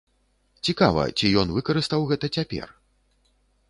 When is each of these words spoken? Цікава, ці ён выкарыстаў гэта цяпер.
Цікава, 0.69 1.03
ці 1.17 1.31
ён 1.43 1.47
выкарыстаў 1.59 2.09
гэта 2.15 2.35
цяпер. 2.41 2.67